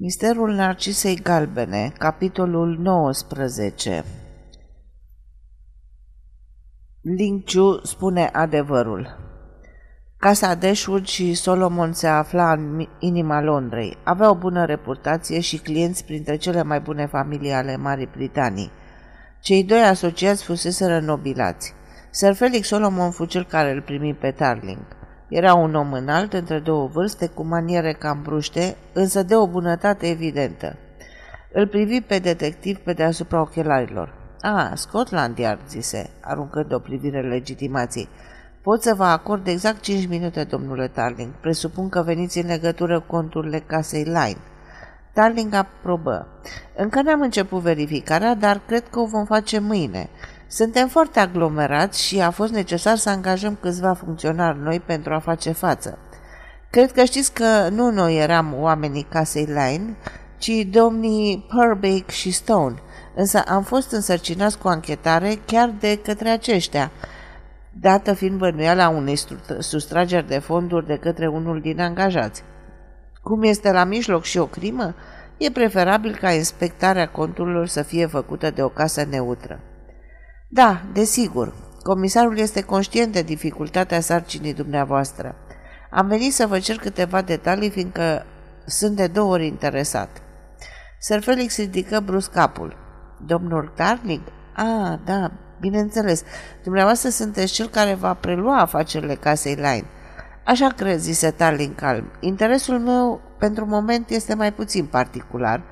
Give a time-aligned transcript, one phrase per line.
[0.00, 4.04] Misterul Narcisei Galbene, capitolul 19
[7.00, 9.16] Ling Chu spune adevărul.
[10.16, 13.96] Casa Dashwood și Solomon se afla în inima Londrei.
[14.04, 18.70] Avea o bună reputație și clienți printre cele mai bune familii ale Marii Britanii.
[19.40, 21.74] Cei doi asociați fuseseră nobilați.
[22.10, 24.97] Sir Felix Solomon fu cel care îl primi pe Tarling.
[25.28, 30.08] Era un om înalt, între două vârste, cu maniere cam bruște, însă de o bunătate
[30.08, 30.76] evidentă.
[31.52, 34.14] Îl privi pe detectiv pe deasupra ochelarilor.
[34.40, 38.08] A, Scotland Yard, zise, aruncând o privire legitimației.
[38.62, 41.30] Pot să vă acord exact 5 minute, domnule Tarling.
[41.40, 44.36] Presupun că veniți în legătură cu conturile casei Line.
[45.12, 46.26] Tarling aprobă.
[46.76, 50.08] Încă n-am început verificarea, dar cred că o vom face mâine.
[50.50, 55.52] Suntem foarte aglomerați și a fost necesar să angajăm câțiva funcționari noi pentru a face
[55.52, 55.98] față.
[56.70, 59.96] Cred că știți că nu noi eram oamenii casei Line,
[60.38, 62.74] ci domnii Purbeck și Stone,
[63.14, 66.90] însă am fost însărcinați cu anchetare chiar de către aceștia,
[67.80, 69.18] dată fiind bănuiala unei
[69.58, 72.42] sustrageri de fonduri de către unul din angajați.
[73.22, 74.94] Cum este la mijloc și o crimă,
[75.36, 79.60] e preferabil ca inspectarea conturilor să fie făcută de o casă neutră.
[80.50, 81.54] Da, desigur.
[81.82, 85.34] Comisarul este conștient de dificultatea sarcinii dumneavoastră.
[85.90, 88.26] Am venit să vă cer câteva detalii, fiindcă
[88.66, 90.08] sunt de două ori interesat.
[91.00, 92.76] Sir Felix ridică brusc capul.
[93.26, 94.20] Domnul Tarling?
[94.54, 96.22] Ah, da, bineînțeles.
[96.62, 99.84] Dumneavoastră sunteți cel care va prelua afacerile casei Line.
[100.44, 102.10] Așa cred, zise Tarling calm.
[102.20, 105.62] Interesul meu pentru moment este mai puțin particular.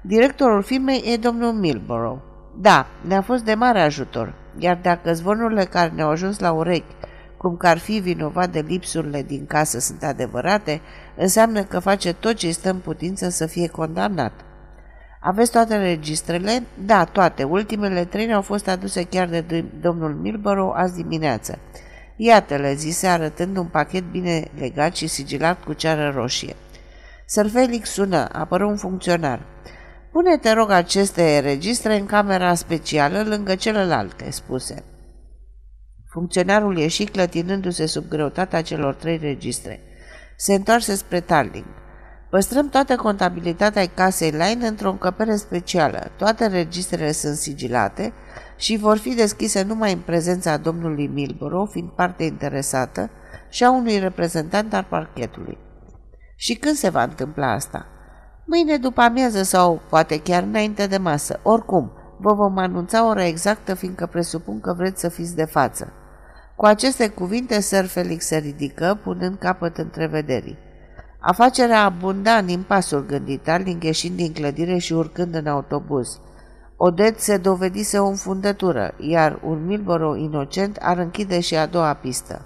[0.00, 2.28] Directorul firmei e domnul Milborough.
[2.60, 6.94] Da, ne-a fost de mare ajutor, iar dacă zvonurile care ne-au ajuns la urechi,
[7.36, 10.80] cum că ar fi vinovat de lipsurile din casă, sunt adevărate,
[11.16, 14.32] înseamnă că face tot ce stă în putință să fie condamnat.
[15.20, 16.62] Aveți toate registrele?
[16.86, 17.42] Da, toate.
[17.42, 21.58] Ultimele trei au fost aduse chiar de domnul Milborough azi dimineață.
[22.16, 26.54] Iată-le, zise arătând un pachet bine legat și sigilat cu ceară roșie.
[27.26, 29.40] Sir Felix sună, apără un funcționar.
[30.18, 34.84] Pune, te rog, aceste registre în camera specială lângă celelalte, spuse.
[36.10, 39.80] Funcționarul ieși clătinându-se sub greutatea celor trei registre.
[40.36, 41.64] Se întoarse spre Tarling.
[42.30, 46.10] Păstrăm toată contabilitatea casei Line într-o încăpere specială.
[46.16, 48.12] Toate registrele sunt sigilate
[48.56, 53.10] și vor fi deschise numai în prezența domnului Milborough, fiind parte interesată,
[53.50, 55.58] și a unui reprezentant al parchetului.
[56.36, 57.86] Și când se va întâmpla asta?
[58.50, 61.40] Mâine după amiază sau poate chiar înainte de masă.
[61.42, 65.92] Oricum, vă vom anunța ora exactă, fiindcă presupun că vreți să fiți de față.
[66.56, 70.58] Cu aceste cuvinte, Sir Felix se ridică, punând capăt întrevederii.
[71.20, 76.20] Afacerea abunda în impasul gândit, Darling ieșind din clădire și urcând în autobuz.
[76.76, 82.44] Odet se dovedise o înfundătură, iar un Milboro inocent ar închide și a doua pistă.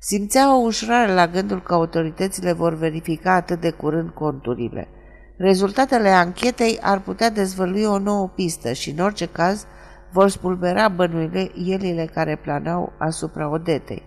[0.00, 4.88] Simțea o ușurare la gândul că autoritățile vor verifica atât de curând conturile.
[5.36, 9.66] Rezultatele anchetei ar putea dezvălui o nouă pistă și, în orice caz,
[10.12, 14.02] vor spulbera bănuile elile care planau asupra Odetei.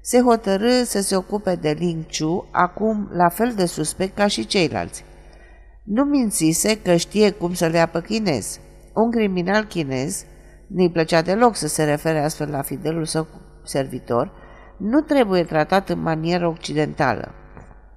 [0.00, 4.46] Se hotărâ să se ocupe de Ling Chu, acum la fel de suspect ca și
[4.46, 5.04] ceilalți.
[5.84, 8.58] Nu mințise că știe cum să le apă chinez.
[8.94, 10.24] Un criminal chinez,
[10.66, 13.26] nu-i plăcea deloc să se refere astfel la fidelul său
[13.64, 14.32] servitor,
[14.78, 17.34] nu trebuie tratat în manieră occidentală.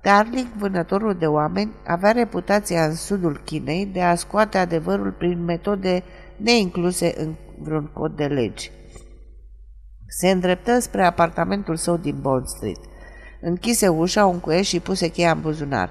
[0.01, 6.03] Darling, vânătorul de oameni, avea reputația în sudul Chinei de a scoate adevărul prin metode
[6.37, 8.71] neincluse în vreun cod de legi.
[10.07, 12.79] Se îndreptă spre apartamentul său din Bond Street.
[13.41, 15.89] Închise ușa, un cuie și puse cheia în buzunar.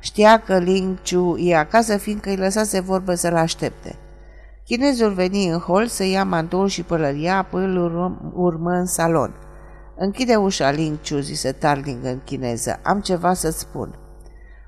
[0.00, 3.94] Știa că Ling Chu e acasă, fiindcă îi lăsase vorbă să-l aștepte.
[4.64, 7.76] Chinezul veni în hol să ia mantoul și pălăria, apoi îl
[8.34, 9.45] urmă în salon.
[9.98, 12.80] Închide ușa, Ling Chu, zise Tarling în chineză.
[12.82, 13.98] Am ceva să-ți spun.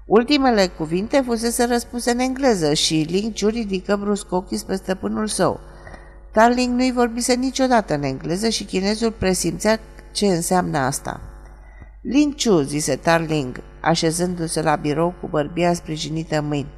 [0.06, 5.60] Ultimele cuvinte fusese răspuse în engleză și Ling Chu ridică brusc ochii spre stăpânul său.
[6.32, 9.78] Tarling nu-i vorbise niciodată în engleză și chinezul presimțea
[10.12, 11.20] ce înseamnă asta.
[12.02, 16.72] Ling Chu, zise Tarling, așezându-se la birou cu bărbia sprijinită în mâini.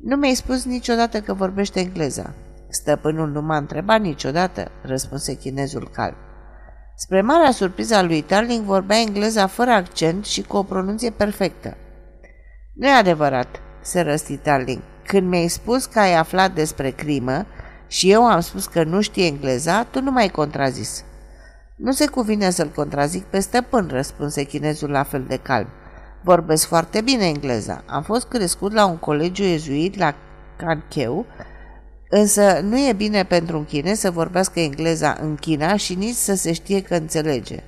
[0.00, 2.34] Nu mi-ai spus niciodată că vorbește engleza.
[2.68, 6.16] Stăpânul nu m-a întrebat niciodată, răspunse chinezul calm.
[6.96, 11.76] Spre marea surpriză a lui Tarling vorbea engleza fără accent și cu o pronunție perfectă.
[12.74, 14.80] Nu e adevărat, se răsti Tarling.
[15.06, 17.46] Când mi-ai spus că ai aflat despre crimă
[17.86, 21.04] și eu am spus că nu știe engleza, tu nu m-ai contrazis.
[21.76, 25.68] Nu se cuvine să-l contrazic pe stăpân, răspunse chinezul la fel de calm.
[26.22, 27.82] Vorbesc foarte bine engleza.
[27.86, 30.14] Am fost crescut la un colegiu ezuit la
[30.56, 31.26] Cancheu,
[32.16, 36.34] însă nu e bine pentru un chinez să vorbească engleza în China și nici să
[36.34, 37.62] se știe că înțelege.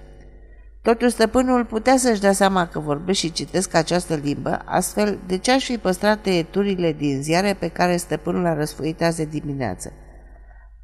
[0.83, 5.53] Totuși stăpânul putea să-și dea seama că vorbesc și citesc această limbă, astfel de ce
[5.53, 9.93] aș fi păstrat tăieturile din ziare pe care stăpânul a răsfoit azi dimineață.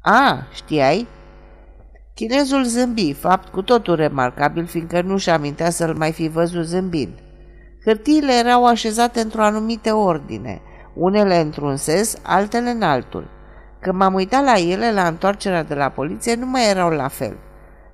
[0.01, 1.07] A, știai?
[2.15, 7.13] Chinezul zâmbi, fapt cu totul remarcabil, fiindcă nu-și amintea să-l mai fi văzut zâmbind.
[7.85, 10.61] Hârtiile erau așezate într-o anumită ordine,
[10.95, 13.41] unele într-un sens, altele în altul.
[13.83, 17.37] Când m-am uitat la ele, la întoarcerea de la poliție, nu mai erau la fel.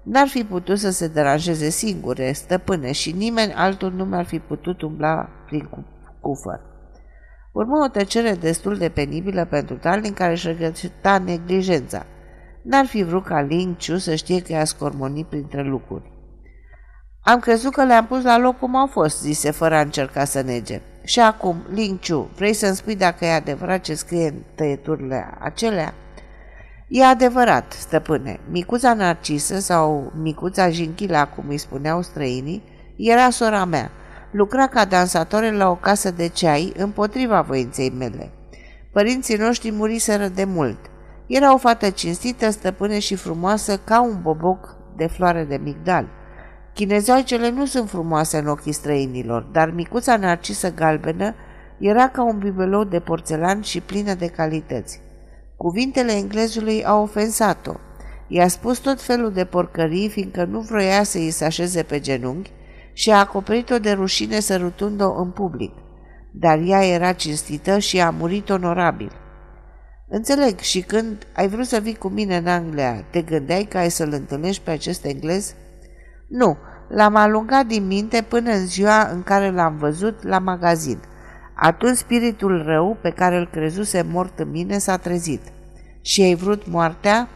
[0.03, 4.81] N-ar fi putut să se deranjeze singure, stăpâne, și nimeni altul nu mi-ar fi putut
[4.81, 5.69] umbla prin
[6.21, 6.59] cufăr.
[7.53, 12.05] Urmă o tăcere destul de penibilă pentru Talin care își regăta neglijența.
[12.63, 16.11] N-ar fi vrut ca Ling Chu să știe că i-a scormonit printre lucruri.
[17.23, 20.41] Am crezut că le-am pus la loc cum au fost, zise fără a încerca să
[20.41, 20.81] nege.
[21.09, 25.93] Și acum, Ling Chu, vrei să-mi spui dacă e adevărat ce scrie în tăieturile acelea?
[26.87, 32.63] E adevărat, stăpâne, micuța Narcisă sau micuța Jinchila, cum îi spuneau străinii,
[32.97, 33.91] era sora mea.
[34.31, 38.31] Lucra ca dansatoare la o casă de ceai împotriva voinței mele.
[38.91, 40.79] Părinții noștri muriseră de mult.
[41.27, 46.07] Era o fată cinstită, stăpâne și frumoasă ca un boboc de floare de migdal.
[46.79, 51.35] Chinezoicele nu sunt frumoase în ochii străinilor, dar micuța narcisă galbenă
[51.79, 55.01] era ca un bibelou de porțelan și plină de calități.
[55.57, 57.73] Cuvintele englezului au ofensat-o.
[58.27, 62.51] I-a spus tot felul de porcării, fiindcă nu vroia să îi se așeze pe genunchi
[62.93, 65.73] și a acoperit-o de rușine sărutând-o în public.
[66.31, 69.11] Dar ea era cinstită și a murit onorabil.
[70.07, 73.89] Înțeleg, și când ai vrut să vii cu mine în Anglia, te gândeai că ai
[73.89, 75.53] să-l întâlnești pe acest englez?
[76.27, 76.57] Nu,
[76.89, 80.99] l-am alungat din minte până în ziua în care l-am văzut la magazin.
[81.53, 85.41] Atunci spiritul rău pe care îl crezuse mort în mine s-a trezit.
[86.01, 87.27] Și ai vrut moartea?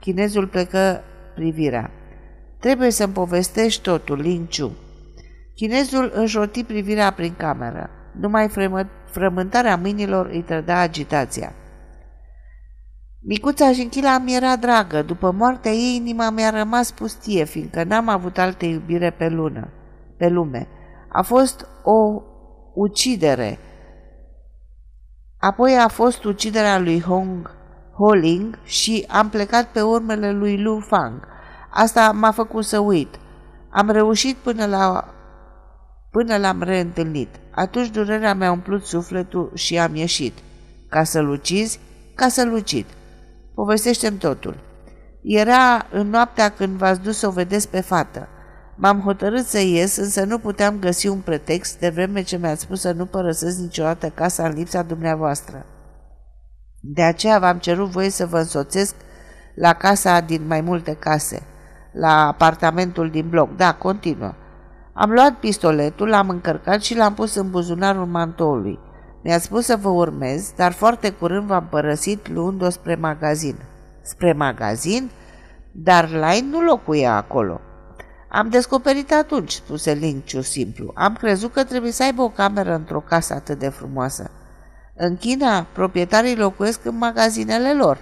[0.00, 1.02] Chinezul plecă
[1.34, 1.90] privirea.
[2.60, 4.76] Trebuie să-mi povestești totul, Ling Chu.
[5.54, 7.90] Chinezul își roti privirea prin cameră.
[8.20, 11.52] Numai fremă, frământarea mâinilor îi trăda agitația.
[13.28, 15.02] Micuța Jinchila mi era dragă.
[15.02, 19.68] După moartea ei, inima mi-a rămas pustie, fiindcă n-am avut altă iubire pe lună,
[20.16, 20.68] pe lume.
[21.08, 22.22] A fost o
[22.74, 23.58] ucidere.
[25.38, 27.50] Apoi a fost uciderea lui Hong
[27.96, 31.26] Holing și am plecat pe urmele lui Lu Fang.
[31.70, 33.18] Asta m-a făcut să uit.
[33.70, 35.14] Am reușit până la
[36.10, 37.28] până l-am reîntâlnit.
[37.50, 40.32] Atunci durerea mi-a umplut sufletul și am ieșit.
[40.88, 41.80] Ca să-l ucizi?
[42.14, 42.86] Ca să-l ucid.
[43.56, 44.56] Povestește-mi totul.
[45.22, 48.28] Era în noaptea când v-ați dus să o vedeți pe fată.
[48.74, 52.80] M-am hotărât să ies, însă nu puteam găsi un pretext de vreme ce mi-ați spus
[52.80, 55.66] să nu părăsesc niciodată casa în lipsa dumneavoastră.
[56.80, 58.94] De aceea v-am cerut voie să vă însoțesc
[59.54, 61.42] la casa din mai multe case,
[61.92, 63.56] la apartamentul din bloc.
[63.56, 64.34] Da, continuă.
[64.92, 68.78] Am luat pistoletul, l-am încărcat și l-am pus în buzunarul mantoului.
[69.22, 73.56] Mi-a spus să vă urmez, dar foarte curând v-am părăsit luând-o spre magazin.
[74.02, 75.10] Spre magazin?
[75.72, 77.60] Dar Line nu locuia acolo.
[78.28, 80.92] Am descoperit atunci, spuse Linciu simplu.
[80.94, 84.30] Am crezut că trebuie să aibă o cameră într-o casă atât de frumoasă.
[84.94, 87.98] În China, proprietarii locuiesc în magazinele lor.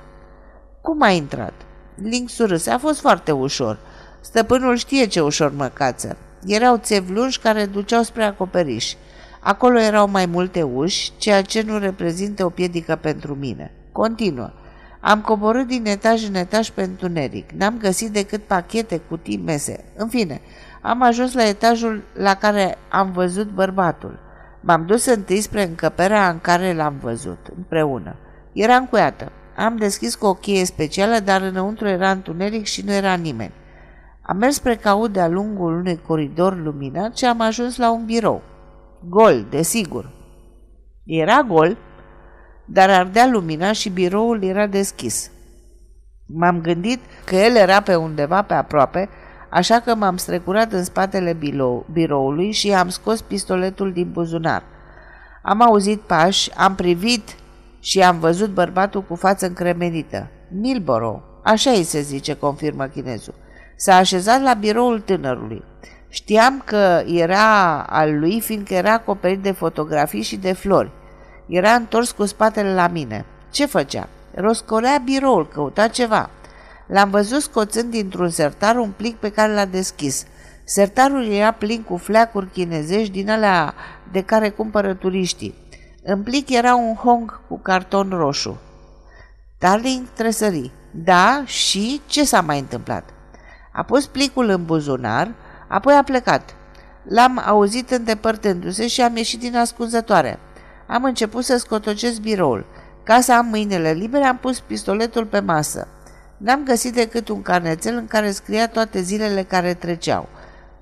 [0.82, 1.52] Cum a intrat?
[1.94, 2.70] Link surâse.
[2.70, 3.78] A fost foarte ușor.
[4.20, 6.16] Stăpânul știe ce ușor mă cață.
[6.46, 8.94] Erau țevi lungi care duceau spre acoperiș.
[9.46, 13.72] Acolo erau mai multe uși, ceea ce nu reprezintă o piedică pentru mine.
[13.92, 14.50] Continuă.
[15.00, 17.50] Am coborât din etaj în etaj pe întuneric.
[17.50, 19.84] N-am găsit decât pachete, cutii, mese.
[19.96, 20.40] În fine,
[20.82, 24.18] am ajuns la etajul la care am văzut bărbatul.
[24.60, 28.16] M-am dus întâi spre încăperea în care l-am văzut, împreună.
[28.52, 29.32] Era încuiată.
[29.56, 33.52] Am deschis cu o cheie specială, dar înăuntru era întuneric și nu era nimeni.
[34.22, 38.42] Am mers spre caut de-a lungul unui coridor luminat și am ajuns la un birou.
[39.08, 40.10] Gol, desigur.
[41.04, 41.76] Era gol,
[42.64, 45.30] dar ardea lumina și biroul era deschis.
[46.26, 49.08] M-am gândit că el era pe undeva pe aproape,
[49.50, 54.62] așa că m-am strecurat în spatele birou, biroului și am scos pistoletul din buzunar.
[55.42, 57.36] Am auzit pași, am privit
[57.80, 60.30] și am văzut bărbatul cu față încremenită.
[60.50, 63.34] Milboro, așa îi se zice, confirmă chinezul.
[63.76, 65.62] S-a așezat la biroul tânărului.
[66.14, 70.90] Știam că era al lui, fiindcă era acoperit de fotografii și de flori.
[71.46, 73.24] Era întors cu spatele la mine.
[73.50, 74.08] Ce făcea?
[74.34, 76.30] Roscolea biroul, căuta ceva.
[76.86, 80.26] L-am văzut scoțând dintr-un sertar un plic pe care l-a deschis.
[80.64, 83.74] Sertarul era plin cu fleacuri chinezești din alea
[84.12, 85.54] de care cumpără turiștii.
[86.02, 88.60] În plic era un hong cu carton roșu.
[89.58, 90.70] Darling tresări.
[90.90, 93.04] Da, și ce s-a mai întâmplat?
[93.72, 95.34] A pus plicul în buzunar,
[95.68, 96.54] apoi a plecat.
[97.08, 100.38] L-am auzit îndepărtându-se și am ieșit din ascunzătoare.
[100.86, 102.66] Am început să scotocesc biroul.
[103.02, 105.88] Ca să am mâinile libere, am pus pistoletul pe masă.
[106.36, 110.28] N-am găsit decât un carnețel în care scria toate zilele care treceau.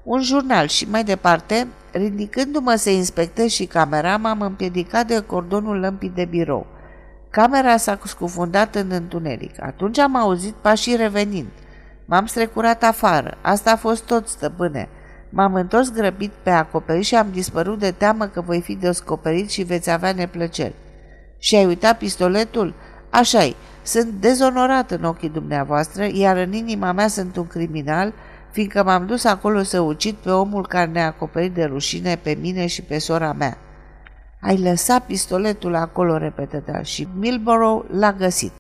[0.02, 6.12] Un jurnal și mai departe, ridicându-mă să inspectez și camera, m-am împiedicat de cordonul lămpii
[6.14, 6.66] de birou.
[7.30, 9.62] Camera s-a scufundat în întuneric.
[9.62, 11.48] Atunci am auzit pașii revenind.
[12.04, 13.36] M-am strecurat afară.
[13.40, 14.88] Asta a fost tot, stăpâne.
[15.28, 19.62] M-am întors grăbit pe acoperiș și am dispărut de teamă că voi fi descoperit și
[19.62, 20.74] veți avea neplăceri.
[21.38, 22.74] Și ai uitat pistoletul?
[23.10, 23.56] Așa-i.
[23.82, 28.12] Sunt dezonorat în ochii dumneavoastră, iar în inima mea sunt un criminal,
[28.50, 32.66] fiindcă m-am dus acolo să ucid pe omul care ne-a acoperit de rușine pe mine
[32.66, 33.58] și pe sora mea.
[34.40, 38.50] Ai lăsat pistoletul acolo, repetă și Milborough l-a găsit.